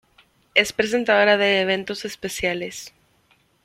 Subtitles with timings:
[0.55, 2.91] Es presentadora de eventos especiales.